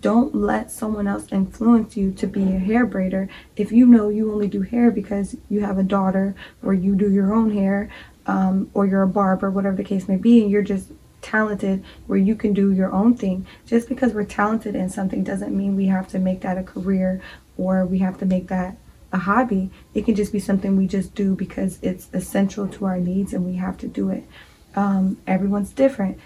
don't 0.00 0.34
let 0.34 0.70
someone 0.70 1.06
else 1.06 1.30
influence 1.30 1.96
you 1.96 2.10
to 2.10 2.26
be 2.26 2.42
a 2.42 2.58
hair 2.58 2.86
braider. 2.86 3.28
If 3.56 3.70
you 3.70 3.86
know 3.86 4.08
you 4.08 4.32
only 4.32 4.48
do 4.48 4.62
hair 4.62 4.90
because 4.90 5.36
you 5.48 5.60
have 5.60 5.78
a 5.78 5.84
daughter 5.84 6.34
or 6.62 6.74
you 6.74 6.96
do 6.96 7.10
your 7.10 7.32
own 7.32 7.52
hair 7.52 7.88
um, 8.26 8.70
or 8.74 8.86
you're 8.86 9.02
a 9.02 9.08
barber 9.08 9.50
whatever 9.50 9.76
the 9.76 9.84
case 9.84 10.08
may 10.08 10.16
be 10.16 10.42
and 10.42 10.50
you're 10.50 10.62
just 10.62 10.90
talented 11.26 11.84
where 12.06 12.18
you 12.18 12.36
can 12.36 12.54
do 12.54 12.72
your 12.72 12.92
own 12.92 13.16
thing. 13.16 13.46
Just 13.66 13.88
because 13.88 14.12
we're 14.12 14.24
talented 14.24 14.74
in 14.76 14.88
something 14.88 15.24
doesn't 15.24 15.56
mean 15.56 15.76
we 15.76 15.86
have 15.86 16.08
to 16.08 16.18
make 16.18 16.40
that 16.42 16.56
a 16.56 16.62
career 16.62 17.20
or 17.56 17.84
we 17.84 17.98
have 17.98 18.18
to 18.18 18.26
make 18.26 18.48
that 18.48 18.76
a 19.12 19.18
hobby. 19.18 19.70
It 19.92 20.04
can 20.04 20.14
just 20.14 20.32
be 20.32 20.38
something 20.38 20.76
we 20.76 20.86
just 20.86 21.14
do 21.14 21.34
because 21.34 21.78
it's 21.82 22.08
essential 22.12 22.68
to 22.68 22.84
our 22.84 22.98
needs 22.98 23.32
and 23.32 23.44
we 23.44 23.56
have 23.56 23.76
to 23.78 23.88
do 23.88 24.10
it. 24.10 24.24
Um, 24.76 25.18
everyone's 25.26 25.70
different. 25.70 26.18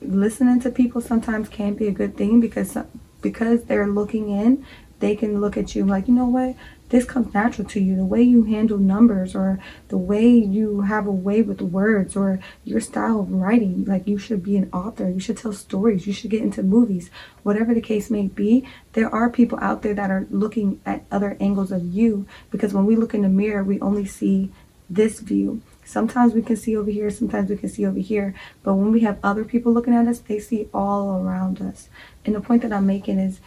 Listening 0.00 0.60
to 0.60 0.70
people 0.70 1.00
sometimes 1.00 1.48
can 1.48 1.74
be 1.74 1.86
a 1.86 1.92
good 1.92 2.16
thing 2.16 2.40
because 2.40 2.78
because 3.20 3.64
they're 3.64 3.88
looking 3.88 4.30
in 4.30 4.64
they 5.00 5.14
can 5.14 5.40
look 5.40 5.56
at 5.56 5.74
you 5.74 5.84
like 5.84 6.08
you 6.08 6.14
know 6.14 6.26
what 6.26 6.54
this 6.88 7.04
comes 7.04 7.32
natural 7.34 7.66
to 7.68 7.80
you 7.80 7.96
the 7.96 8.04
way 8.04 8.22
you 8.22 8.44
handle 8.44 8.78
numbers 8.78 9.34
or 9.34 9.58
the 9.88 9.98
way 9.98 10.28
you 10.28 10.82
have 10.82 11.06
a 11.06 11.12
way 11.12 11.42
with 11.42 11.60
words 11.60 12.16
or 12.16 12.38
your 12.64 12.80
style 12.80 13.20
of 13.20 13.30
writing 13.30 13.84
like 13.84 14.06
you 14.06 14.18
should 14.18 14.42
be 14.42 14.56
an 14.56 14.68
author 14.72 15.08
you 15.08 15.20
should 15.20 15.36
tell 15.36 15.52
stories 15.52 16.06
you 16.06 16.12
should 16.12 16.30
get 16.30 16.42
into 16.42 16.62
movies 16.62 17.10
whatever 17.42 17.74
the 17.74 17.80
case 17.80 18.10
may 18.10 18.26
be 18.26 18.66
there 18.92 19.12
are 19.12 19.28
people 19.28 19.58
out 19.60 19.82
there 19.82 19.94
that 19.94 20.10
are 20.10 20.26
looking 20.30 20.80
at 20.86 21.04
other 21.10 21.36
angles 21.40 21.72
of 21.72 21.82
you 21.84 22.26
because 22.50 22.72
when 22.72 22.86
we 22.86 22.96
look 22.96 23.14
in 23.14 23.22
the 23.22 23.28
mirror 23.28 23.64
we 23.64 23.80
only 23.80 24.06
see 24.06 24.50
this 24.88 25.20
view 25.20 25.60
Sometimes 25.86 26.34
we 26.34 26.42
can 26.42 26.56
see 26.56 26.76
over 26.76 26.90
here, 26.90 27.08
sometimes 27.10 27.48
we 27.48 27.56
can 27.56 27.68
see 27.68 27.86
over 27.86 28.00
here. 28.00 28.34
But 28.64 28.74
when 28.74 28.90
we 28.90 29.00
have 29.00 29.18
other 29.22 29.44
people 29.44 29.72
looking 29.72 29.94
at 29.94 30.08
us, 30.08 30.18
they 30.18 30.40
see 30.40 30.68
all 30.74 31.22
around 31.22 31.62
us. 31.62 31.88
And 32.24 32.34
the 32.34 32.40
point 32.40 32.62
that 32.62 32.72
I'm 32.72 32.86
making 32.86 33.20
is 33.20 33.38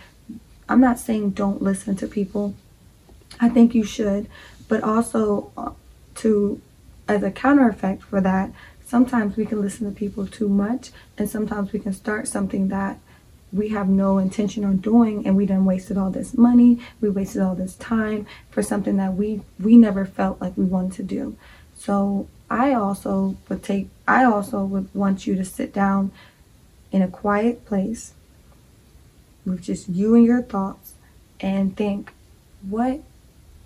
I'm 0.70 0.80
not 0.80 1.00
saying 1.00 1.32
don't 1.32 1.62
listen 1.62 1.98
to 1.98 2.08
people. 2.08 2.56
I 3.40 3.50
think 3.50 3.76
you 3.76 3.84
should. 3.84 4.28
But 4.68 4.84
also, 4.84 5.52
uh, 5.58 5.72
to 6.16 6.62
as 7.08 7.24
a 7.24 7.32
counter 7.32 7.68
effect 7.68 8.04
for 8.04 8.22
that, 8.22 8.52
sometimes 8.86 9.36
we 9.36 9.46
can 9.46 9.62
listen 9.62 9.92
to 9.92 9.98
people 9.98 10.28
too 10.28 10.48
much, 10.48 10.92
and 11.18 11.30
sometimes 11.30 11.74
we 11.74 11.80
can 11.80 11.94
start 11.94 12.28
something 12.28 12.68
that 12.68 13.00
we 13.52 13.70
have 13.70 13.90
no 13.90 14.20
intention 14.20 14.64
on 14.64 14.78
doing 14.78 15.26
and 15.26 15.36
we 15.36 15.44
done 15.44 15.66
wasted 15.66 15.98
all 15.98 16.12
this 16.12 16.38
money 16.38 16.80
we 17.02 17.10
wasted 17.10 17.42
all 17.42 17.56
this 17.56 17.76
time 17.78 18.28
for 18.52 18.62
something 18.62 18.98
that 18.98 19.16
we 19.16 19.42
we 19.60 19.76
never 19.76 20.06
felt 20.06 20.40
like 20.40 20.56
we 20.56 20.64
wanted 20.64 20.92
to 20.92 21.02
do 21.02 21.36
so 21.76 22.28
I 22.50 22.74
also 22.74 23.38
would 23.48 23.64
take, 23.64 23.90
I 24.08 24.24
also 24.24 24.64
would 24.64 24.94
want 24.94 25.28
you 25.28 25.36
to 25.36 25.46
sit 25.46 25.72
down 25.72 26.12
in 26.92 27.02
a 27.02 27.08
quiet 27.08 27.66
place 27.66 28.14
with 29.46 29.62
just 29.62 29.88
you 29.88 30.16
and 30.16 30.26
your 30.26 30.42
thoughts 30.42 30.94
and 31.40 31.78
think, 31.78 32.12
what, 32.68 33.02
what, 33.02 33.04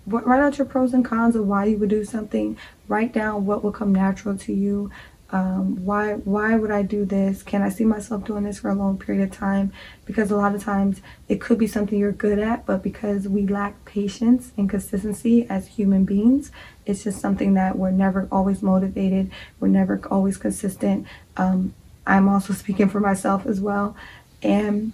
write 0.06 0.40
out 0.40 0.58
your 0.58 0.66
pros 0.66 0.92
and 0.92 1.04
cons 1.04 1.36
of 1.36 1.46
why 1.46 1.64
you 1.66 1.78
would 1.78 1.90
do 1.90 2.04
something. 2.04 2.56
Write 2.88 3.12
down 3.12 3.46
what 3.46 3.64
will 3.64 3.72
come 3.72 3.92
natural 3.92 4.36
to 4.38 4.52
you. 4.52 4.90
Um, 5.30 5.84
why 5.84 6.12
why 6.12 6.54
would 6.54 6.70
I 6.70 6.82
do 6.82 7.04
this? 7.04 7.42
Can 7.42 7.62
I 7.62 7.68
see 7.68 7.84
myself 7.84 8.24
doing 8.24 8.44
this 8.44 8.60
for 8.60 8.70
a 8.70 8.74
long 8.74 8.98
period 8.98 9.24
of 9.24 9.36
time? 9.36 9.72
Because 10.04 10.30
a 10.30 10.36
lot 10.36 10.54
of 10.54 10.62
times 10.62 11.00
it 11.28 11.40
could 11.40 11.58
be 11.58 11.66
something 11.66 11.98
you're 11.98 12.12
good 12.12 12.38
at, 12.38 12.66
but 12.66 12.82
because 12.82 13.26
we 13.26 13.46
lack 13.46 13.84
patience 13.84 14.52
and 14.56 14.70
consistency 14.70 15.46
as 15.48 15.66
human 15.66 16.04
beings, 16.04 16.52
it's 16.86 17.02
just 17.02 17.20
something 17.20 17.54
that 17.54 17.76
we're 17.76 17.90
never 17.90 18.28
always 18.30 18.62
motivated. 18.62 19.30
We're 19.58 19.68
never 19.68 20.00
always 20.08 20.36
consistent. 20.36 21.06
Um, 21.36 21.74
I'm 22.06 22.28
also 22.28 22.52
speaking 22.62 22.88
for 22.88 23.00
myself 23.00 23.44
as 23.46 23.60
well, 23.60 23.96
and 24.42 24.92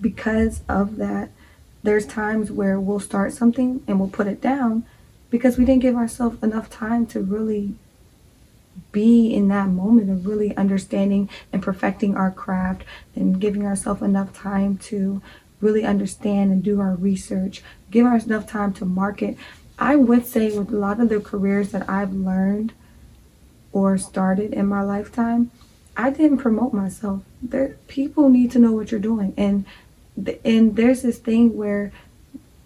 because 0.00 0.62
of 0.68 0.96
that, 0.96 1.30
there's 1.86 2.04
times 2.04 2.50
where 2.50 2.80
we'll 2.80 3.00
start 3.00 3.32
something 3.32 3.82
and 3.86 3.98
we'll 3.98 4.08
put 4.08 4.26
it 4.26 4.40
down 4.40 4.84
because 5.30 5.56
we 5.56 5.64
didn't 5.64 5.82
give 5.82 5.94
ourselves 5.94 6.42
enough 6.42 6.68
time 6.68 7.06
to 7.06 7.20
really 7.20 7.74
be 8.92 9.32
in 9.32 9.48
that 9.48 9.68
moment 9.68 10.10
of 10.10 10.26
really 10.26 10.54
understanding 10.56 11.28
and 11.52 11.62
perfecting 11.62 12.16
our 12.16 12.30
craft 12.30 12.82
and 13.14 13.40
giving 13.40 13.64
ourselves 13.64 14.02
enough 14.02 14.34
time 14.34 14.76
to 14.76 15.22
really 15.60 15.84
understand 15.84 16.50
and 16.50 16.62
do 16.62 16.80
our 16.80 16.94
research, 16.94 17.62
give 17.90 18.04
us 18.04 18.26
enough 18.26 18.46
time 18.46 18.72
to 18.72 18.84
market. 18.84 19.36
I 19.78 19.96
would 19.96 20.26
say 20.26 20.56
with 20.56 20.72
a 20.72 20.76
lot 20.76 21.00
of 21.00 21.08
the 21.08 21.20
careers 21.20 21.70
that 21.70 21.88
I've 21.88 22.12
learned 22.12 22.72
or 23.72 23.96
started 23.96 24.52
in 24.52 24.66
my 24.66 24.82
lifetime, 24.82 25.50
I 25.96 26.10
didn't 26.10 26.38
promote 26.38 26.74
myself. 26.74 27.22
There, 27.42 27.76
people 27.86 28.28
need 28.28 28.50
to 28.52 28.58
know 28.58 28.72
what 28.72 28.90
you're 28.90 29.00
doing, 29.00 29.32
and 29.36 29.64
and 30.44 30.76
there's 30.76 31.02
this 31.02 31.18
thing 31.18 31.56
where 31.56 31.92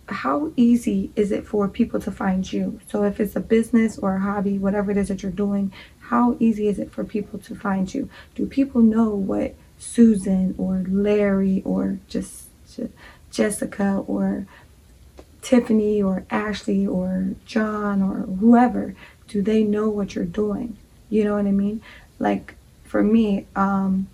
how 0.09 0.52
easy 0.57 1.11
is 1.14 1.30
it 1.30 1.47
for 1.47 1.69
people 1.69 2.00
to 2.00 2.11
find 2.11 2.52
you? 2.52 2.80
So 2.88 3.04
if 3.04 3.21
it's 3.21 3.37
a 3.37 3.40
business 3.40 3.99
or 3.99 4.16
a 4.16 4.21
hobby, 4.21 4.59
whatever 4.59 4.90
it 4.90 4.97
is 4.97 5.09
that 5.09 5.23
you're 5.23 5.30
doing, 5.30 5.73
how 6.00 6.37
easy 6.40 6.66
is 6.66 6.78
it 6.78 6.90
for 6.90 7.04
people 7.04 7.38
to 7.40 7.54
find 7.54 7.92
you? 7.92 8.09
Do 8.35 8.47
people 8.47 8.80
know 8.80 9.11
what 9.11 9.54
Susan 9.78 10.54
or 10.59 10.85
Larry 10.88 11.62
or 11.64 11.99
just 12.09 12.49
Jessica 13.30 14.02
or 14.07 14.47
Tiffany 15.42 16.02
or 16.02 16.25
Ashley 16.30 16.87
or 16.87 17.30
John 17.47 18.02
or 18.02 18.26
whoever, 18.37 18.95
do 19.28 19.42
they 19.42 19.62
know 19.62 19.88
what 19.88 20.14
you're 20.14 20.25
doing? 20.25 20.76
You 21.09 21.25
know 21.25 21.37
what 21.37 21.47
I 21.47 21.52
mean? 21.52 21.80
Like 22.19 22.57
for 22.85 23.02
me, 23.02 23.47
um, 23.57 24.09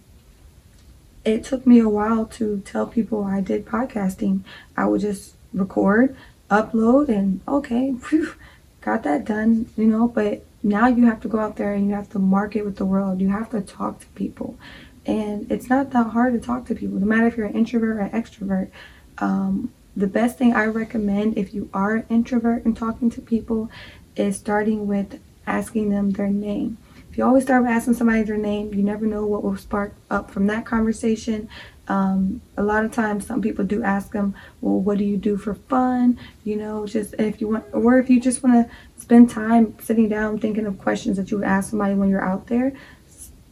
it 1.27 1.43
took 1.43 1.67
me 1.67 1.81
a 1.81 1.89
while 1.89 2.25
to 2.25 2.63
tell 2.65 2.87
people 2.87 3.25
I 3.25 3.41
did 3.41 3.67
podcasting. 3.67 4.43
I 4.77 4.87
would 4.87 5.01
just 5.01 5.35
record, 5.53 6.17
upload, 6.49 7.09
and 7.09 7.41
okay, 7.49 7.91
whew, 8.09 8.35
got 8.81 9.03
that 9.03 9.25
done, 9.25 9.69
you 9.77 9.87
know. 9.87 10.07
But 10.07 10.45
now 10.63 10.87
you 10.87 11.07
have 11.07 11.21
to 11.23 11.29
go 11.29 11.41
out 11.41 11.57
there 11.57 11.75
and 11.75 11.89
you 11.89 11.95
have 11.95 12.11
to 12.11 12.21
market 12.21 12.65
with 12.65 12.77
the 12.77 12.85
world. 12.85 13.21
You 13.21 13.29
have 13.31 13.51
to 13.51 13.61
talk 13.61 14.01
to 14.01 14.07
people. 14.09 14.57
And 15.05 15.51
it's 15.51 15.69
not 15.69 15.91
that 15.91 16.09
hard 16.09 16.33
to 16.35 16.41
talk 16.41 16.67
to 16.67 16.75
people, 16.75 16.99
no 16.99 17.07
matter 17.07 17.27
if 17.27 17.37
you're 17.37 17.47
an 17.47 17.55
introvert 17.55 17.97
or 17.97 18.01
an 18.01 18.11
extrovert. 18.11 18.71
Um, 19.19 19.73
the 19.97 20.07
best 20.07 20.39
thing 20.39 20.53
I 20.53 20.67
recommend 20.67 21.39
if 21.39 21.55
you 21.55 21.71
are 21.73 21.97
an 21.97 22.07
introvert 22.09 22.65
and 22.65 22.77
talking 22.77 23.11
to 23.11 23.21
people 23.21 23.71
is 24.15 24.37
starting 24.37 24.87
with 24.87 25.21
asking 25.47 25.91
them 25.91 26.11
their 26.11 26.29
name. 26.29 26.79
You 27.17 27.25
always 27.25 27.45
start 27.45 27.65
by 27.65 27.71
asking 27.71 27.95
somebody 27.95 28.23
their 28.25 28.37
name, 28.37 28.75
you 28.75 28.83
never 28.83 29.07
know 29.07 29.25
what 29.25 29.43
will 29.43 29.57
spark 29.57 29.95
up 30.11 30.31
from 30.31 30.47
that 30.49 30.67
conversation. 30.67 31.49
Um, 31.89 32.43
a 32.59 32.63
lot 32.63 32.85
of 32.85 32.93
times, 32.93 33.27
some 33.27 33.41
people 33.41 33.65
do 33.65 33.83
ask 33.83 34.13
them, 34.13 34.35
"Well, 34.61 34.81
what 34.81 34.99
do 34.99 35.05
you 35.05 35.17
do 35.17 35.39
for 35.39 35.55
fun?" 35.55 36.19
You 36.45 36.57
know, 36.57 36.87
just 36.87 37.15
if 37.19 37.41
you 37.41 37.49
want, 37.49 37.65
or 37.73 37.99
if 37.99 38.11
you 38.11 38.21
just 38.21 38.43
want 38.43 38.55
to 38.57 39.01
spend 39.01 39.31
time 39.31 39.75
sitting 39.81 40.09
down 40.09 40.39
thinking 40.39 40.67
of 40.67 40.79
questions 40.79 41.17
that 41.17 41.31
you 41.31 41.39
would 41.39 41.47
ask 41.47 41.71
somebody 41.71 41.95
when 41.95 42.11
you're 42.11 42.25
out 42.25 42.49
there. 42.49 42.73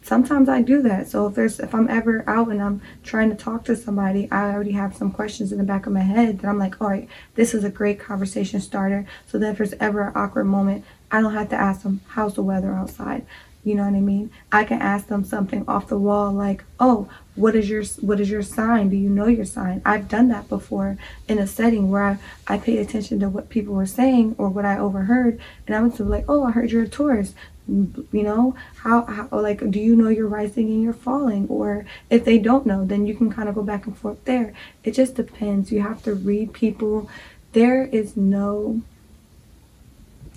Sometimes 0.02 0.50
I 0.50 0.60
do 0.60 0.82
that. 0.82 1.08
So 1.08 1.26
if 1.28 1.34
there's 1.34 1.58
if 1.60 1.74
I'm 1.74 1.88
ever 1.88 2.22
out 2.26 2.48
and 2.48 2.60
I'm 2.60 2.82
trying 3.02 3.30
to 3.30 3.36
talk 3.36 3.64
to 3.64 3.76
somebody, 3.76 4.28
I 4.30 4.52
already 4.52 4.72
have 4.72 4.94
some 4.94 5.10
questions 5.10 5.52
in 5.52 5.56
the 5.58 5.64
back 5.64 5.86
of 5.86 5.94
my 5.94 6.00
head 6.00 6.40
that 6.40 6.48
I'm 6.48 6.58
like, 6.58 6.78
all 6.82 6.88
right, 6.88 7.08
this 7.36 7.54
is 7.54 7.64
a 7.64 7.70
great 7.70 7.98
conversation 7.98 8.60
starter. 8.60 9.06
So 9.26 9.38
that 9.38 9.52
if 9.52 9.58
there's 9.58 9.74
ever 9.80 10.08
an 10.08 10.12
awkward 10.14 10.44
moment, 10.44 10.84
I 11.10 11.22
don't 11.22 11.32
have 11.32 11.48
to 11.50 11.56
ask 11.56 11.82
them, 11.82 12.02
how's 12.08 12.34
the 12.34 12.42
weather 12.42 12.74
outside? 12.74 13.24
You 13.64 13.74
know 13.74 13.84
what 13.84 13.96
I 13.96 14.00
mean? 14.00 14.30
I 14.52 14.64
can 14.64 14.80
ask 14.80 15.06
them 15.06 15.24
something 15.24 15.64
off 15.66 15.88
the 15.88 15.98
wall 15.98 16.30
like, 16.32 16.64
"Oh, 16.78 17.08
what 17.34 17.56
is 17.56 17.68
your 17.70 17.82
what 18.02 18.20
is 18.20 18.30
your 18.30 18.42
sign? 18.42 18.90
Do 18.90 18.96
you 18.96 19.08
know 19.08 19.26
your 19.26 19.46
sign?" 19.46 19.80
I've 19.86 20.06
done 20.08 20.28
that 20.28 20.50
before 20.50 20.98
in 21.28 21.38
a 21.38 21.46
setting 21.46 21.90
where 21.90 22.04
I, 22.04 22.18
I 22.46 22.58
paid 22.58 22.78
attention 22.78 23.20
to 23.20 23.30
what 23.30 23.48
people 23.48 23.74
were 23.74 23.86
saying 23.86 24.34
or 24.36 24.50
what 24.50 24.66
I 24.66 24.78
overheard, 24.78 25.40
and 25.66 25.74
I 25.74 25.80
was 25.80 25.98
like, 25.98 26.26
"Oh, 26.28 26.44
I 26.44 26.50
heard 26.50 26.70
you're 26.70 26.82
a 26.82 26.88
Taurus." 26.88 27.34
You 27.66 28.22
know 28.22 28.54
how, 28.76 29.06
how 29.06 29.28
like 29.32 29.70
do 29.70 29.80
you 29.80 29.96
know 29.96 30.08
you're 30.08 30.28
rising 30.28 30.66
and 30.68 30.82
you're 30.82 30.92
falling 30.92 31.46
or 31.48 31.86
if 32.10 32.26
they 32.26 32.36
don't 32.36 32.66
know 32.66 32.84
then 32.84 33.06
you 33.06 33.14
can 33.14 33.32
kind 33.32 33.48
of 33.48 33.54
go 33.54 33.62
back 33.62 33.86
and 33.86 33.96
forth 33.96 34.22
there 34.26 34.52
it 34.82 34.90
just 34.90 35.14
depends 35.14 35.72
you 35.72 35.80
have 35.80 36.02
to 36.02 36.14
read 36.14 36.52
people 36.52 37.08
there 37.52 37.86
is 37.86 38.18
no 38.18 38.82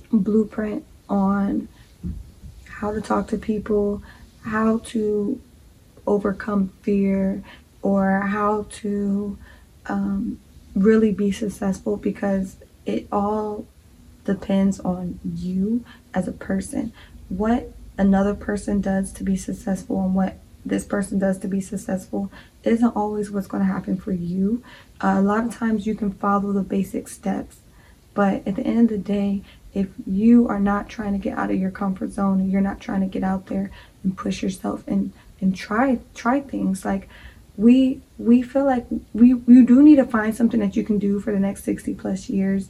blueprint 0.09 0.85
on 1.09 1.67
how 2.79 2.91
to 2.91 3.01
talk 3.01 3.27
to 3.27 3.37
people, 3.37 4.03
how 4.43 4.77
to 4.79 5.41
overcome 6.05 6.69
fear, 6.83 7.43
or 7.81 8.21
how 8.21 8.67
to 8.69 9.37
um, 9.87 10.39
really 10.75 11.11
be 11.11 11.31
successful 11.31 11.97
because 11.97 12.57
it 12.85 13.07
all 13.11 13.65
depends 14.25 14.79
on 14.79 15.19
you 15.23 15.83
as 16.13 16.27
a 16.27 16.31
person. 16.31 16.93
What 17.29 17.71
another 17.97 18.35
person 18.35 18.79
does 18.79 19.11
to 19.13 19.23
be 19.23 19.35
successful 19.35 20.03
and 20.03 20.13
what 20.13 20.37
this 20.63 20.83
person 20.83 21.17
does 21.17 21.39
to 21.39 21.47
be 21.47 21.61
successful 21.61 22.31
isn't 22.63 22.95
always 22.95 23.31
what's 23.31 23.47
going 23.47 23.65
to 23.65 23.71
happen 23.71 23.97
for 23.97 24.11
you. 24.11 24.61
Uh, 25.01 25.15
a 25.17 25.21
lot 25.21 25.45
of 25.45 25.55
times 25.55 25.87
you 25.87 25.95
can 25.95 26.11
follow 26.11 26.51
the 26.51 26.61
basic 26.61 27.07
steps, 27.07 27.57
but 28.13 28.45
at 28.45 28.55
the 28.55 28.63
end 28.63 28.91
of 28.91 28.97
the 28.97 28.97
day, 28.97 29.41
if 29.77 29.89
you 30.07 30.47
are 30.47 30.59
not 30.59 30.89
trying 30.89 31.13
to 31.13 31.19
get 31.19 31.37
out 31.37 31.51
of 31.51 31.57
your 31.57 31.69
comfort 31.69 32.11
zone 32.11 32.39
and 32.39 32.51
you're 32.51 32.61
not 32.61 32.79
trying 32.79 33.01
to 33.01 33.05
get 33.05 33.23
out 33.23 33.45
there 33.45 33.69
and 34.03 34.17
push 34.17 34.41
yourself 34.41 34.83
and 34.87 35.13
and 35.39 35.55
try 35.55 35.99
try 36.15 36.39
things 36.39 36.83
like 36.83 37.07
we 37.55 38.01
we 38.17 38.41
feel 38.41 38.65
like 38.65 38.87
we 39.13 39.27
you 39.29 39.63
do 39.63 39.83
need 39.83 39.97
to 39.97 40.05
find 40.05 40.35
something 40.35 40.59
that 40.59 40.75
you 40.75 40.83
can 40.83 40.97
do 40.97 41.19
for 41.19 41.31
the 41.31 41.39
next 41.39 41.63
60 41.63 41.93
plus 41.93 42.27
years. 42.27 42.69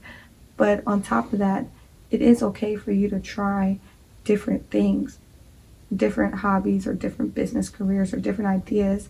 But 0.57 0.83
on 0.85 1.01
top 1.01 1.31
of 1.31 1.39
that 1.39 1.67
it 2.11 2.21
is 2.21 2.43
okay 2.43 2.75
for 2.75 2.91
you 2.91 3.09
to 3.09 3.21
try 3.21 3.79
different 4.25 4.69
things 4.69 5.19
different 5.95 6.35
hobbies 6.35 6.85
or 6.85 6.93
different 6.93 7.33
business 7.33 7.69
careers 7.69 8.13
or 8.13 8.17
different 8.17 8.49
ideas 8.49 9.07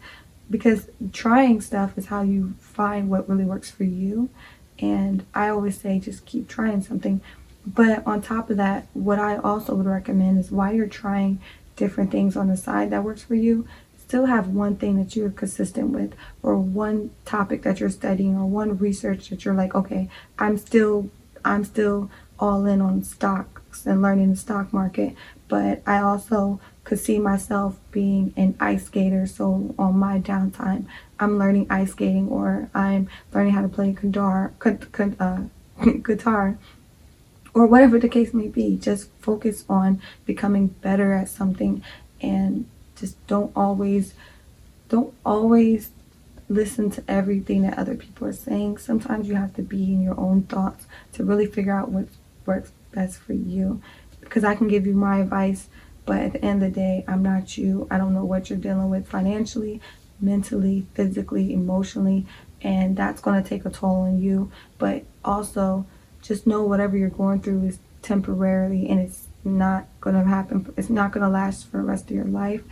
because 0.51 0.89
trying 1.12 1.60
stuff 1.60 1.98
is 1.98 2.06
how 2.06 2.22
you 2.22 2.54
find 2.60 3.10
what 3.10 3.27
really 3.27 3.44
works 3.44 3.72
for 3.72 3.84
you. 3.84 4.30
And 4.77 5.25
i 5.34 5.50
always 5.50 5.82
say 5.82 5.98
just 5.98 6.27
keep 6.27 6.48
trying 6.48 6.84
something 6.84 7.22
but 7.74 8.06
on 8.08 8.22
top 8.22 8.50
of 8.50 8.58
that 8.58 8.88
what 8.94 9.20
i 9.20 9.38
also 9.38 9.76
would 9.76 9.86
recommend 9.86 10.40
is 10.40 10.52
while 10.52 10.74
you're 10.74 10.88
trying 10.88 11.40
different 11.76 12.12
things 12.12 12.36
on 12.36 12.48
the 12.48 12.58
side 12.58 12.90
that 12.90 13.04
works 13.04 13.24
for 13.24 13.36
you 13.36 13.68
still 13.98 14.26
have 14.26 14.48
one 14.48 14.76
thing 14.76 14.98
that 14.98 15.16
you're 15.16 15.30
consistent 15.30 15.90
with 15.90 16.14
or 16.42 16.58
one 16.58 17.12
topic 17.26 17.64
that 17.64 17.80
you're 17.80 17.90
studying 17.90 18.38
or 18.38 18.46
one 18.46 18.78
research 18.78 19.30
that 19.30 19.44
you're 19.44 19.54
like 19.54 19.76
okay 19.76 20.10
i'm 20.40 20.58
still 20.58 21.10
i'm 21.44 21.64
still 21.64 22.10
all 22.40 22.66
in 22.66 22.82
on 22.82 23.04
stocks 23.04 23.86
and 23.86 24.02
learning 24.02 24.30
the 24.30 24.36
stock 24.36 24.72
market 24.72 25.16
but 25.48 25.82
I 25.86 26.00
also 26.00 26.60
could 26.84 27.00
see 27.00 27.20
myself 27.20 27.78
being 27.92 28.34
an 28.38 28.56
ice 28.60 28.86
skater. 28.86 29.28
So 29.28 29.76
on 29.78 29.98
my 29.98 30.20
downtime, 30.20 30.86
I'm 31.20 31.38
learning 31.38 31.68
ice 31.70 31.92
skating 31.92 32.30
or 32.30 32.70
I'm 32.74 33.10
learning 33.34 33.54
how 33.54 33.62
to 33.62 33.68
play 33.68 33.92
guitar, 33.92 34.54
uh, 34.66 35.42
guitar, 36.04 36.58
or 37.58 37.68
whatever 37.68 38.00
the 38.00 38.10
case 38.10 38.34
may 38.34 38.48
be. 38.48 38.78
Just 38.78 39.10
focus 39.20 39.66
on 39.70 40.02
becoming 40.26 40.68
better 40.68 41.14
at 41.14 41.30
something, 41.30 41.84
and 42.22 42.66
just 42.96 43.16
don't 43.28 43.52
always, 43.56 44.14
don't 44.90 45.14
always 45.26 45.92
listen 46.50 46.90
to 46.90 47.04
everything 47.08 47.64
that 47.64 47.78
other 47.78 47.96
people 47.96 48.28
are 48.28 48.34
saying. 48.34 48.78
Sometimes 48.78 49.28
you 49.28 49.36
have 49.36 49.56
to 49.56 49.62
be 49.62 49.84
in 49.84 50.02
your 50.02 50.20
own 50.20 50.44
thoughts 50.44 50.86
to 51.14 51.24
really 51.24 51.46
figure 51.46 51.74
out 51.74 51.90
what 51.90 52.08
works 52.46 52.72
best 52.94 53.20
for 53.20 53.34
you 53.34 53.82
because 54.22 54.44
I 54.44 54.56
can 54.56 54.68
give 54.68 54.86
you 54.86 54.94
my 54.94 55.20
advice, 55.20 55.68
but 56.06 56.20
at 56.22 56.34
the 56.34 56.44
end 56.44 56.64
of 56.64 56.74
the 56.74 56.80
day, 56.80 57.06
I'm 57.08 57.24
not 57.24 57.58
you. 57.58 57.88
I 57.90 57.98
don't 57.98 58.14
know 58.14 58.26
what 58.26 58.50
you're 58.50 58.60
dealing 58.60 58.90
with 58.90 59.08
financially, 59.08 59.82
mentally, 60.20 60.86
physically, 60.94 61.54
emotionally, 61.54 62.26
and 62.62 62.98
that's 62.98 63.22
going 63.22 63.42
to 63.42 63.48
take 63.48 63.66
a 63.66 63.70
toll 63.70 64.02
on 64.02 64.22
you. 64.22 64.52
But 64.78 65.04
also, 65.24 65.86
just 66.28 66.46
know 66.46 66.64
whatever 66.64 66.98
you're 66.98 67.10
going 67.10 67.42
through 67.42 67.66
is 67.66 67.80
temporarily 68.02 68.88
and 68.90 69.00
it's 69.00 69.28
not 69.44 69.88
going 70.02 70.16
to 70.16 70.28
happen, 70.28 70.74
it's 70.78 70.90
not 70.90 71.12
going 71.12 71.24
to 71.24 71.30
last 71.30 71.70
for 71.70 71.78
the 71.78 71.84
rest 71.84 72.06
of 72.06 72.16
your 72.16 72.26
life. 72.26 72.64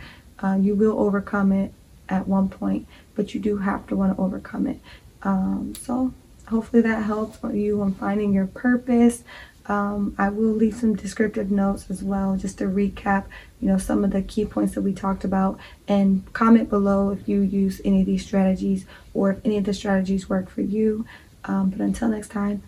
Uh, 0.42 0.58
you 0.60 0.74
will 0.74 0.98
overcome 0.98 1.52
it 1.52 1.72
at 2.08 2.28
one 2.28 2.48
point, 2.48 2.86
but 3.14 3.34
you 3.34 3.40
do 3.40 3.58
have 3.58 3.86
to 3.86 3.96
want 3.96 4.14
to 4.14 4.22
overcome 4.22 4.66
it. 4.66 4.78
Um, 5.22 5.74
so, 5.74 6.12
hopefully, 6.48 6.82
that 6.82 7.04
helps 7.04 7.38
you 7.52 7.80
on 7.80 7.94
finding 7.94 8.32
your 8.32 8.46
purpose. 8.46 9.24
Um, 9.68 10.14
I 10.16 10.28
will 10.28 10.52
leave 10.52 10.76
some 10.76 10.94
descriptive 10.94 11.50
notes 11.50 11.90
as 11.90 12.02
well, 12.02 12.36
just 12.36 12.58
to 12.58 12.64
recap, 12.64 13.24
you 13.60 13.68
know, 13.68 13.78
some 13.78 14.04
of 14.04 14.12
the 14.12 14.22
key 14.22 14.44
points 14.44 14.74
that 14.74 14.82
we 14.82 14.92
talked 14.92 15.24
about, 15.24 15.58
and 15.88 16.30
comment 16.34 16.70
below 16.70 17.10
if 17.10 17.28
you 17.28 17.40
use 17.40 17.80
any 17.84 18.00
of 18.00 18.06
these 18.06 18.24
strategies 18.24 18.84
or 19.12 19.32
if 19.32 19.44
any 19.44 19.56
of 19.56 19.64
the 19.64 19.74
strategies 19.74 20.28
work 20.28 20.48
for 20.48 20.60
you. 20.60 21.06
Um, 21.44 21.70
but 21.70 21.80
until 21.80 22.08
next 22.08 22.28
time, 22.28 22.62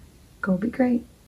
go 0.49 0.57
be 0.57 0.69
great. 0.69 1.09